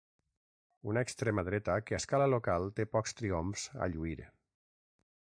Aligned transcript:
Una 0.93 1.01
extrema 1.07 1.43
dreta 1.49 1.75
que 1.89 1.97
a 1.97 1.99
escala 2.03 2.29
local 2.35 2.65
té 2.79 2.87
pocs 2.97 3.13
triomfs 3.21 3.67
a 3.87 3.91
lluir. 3.93 4.17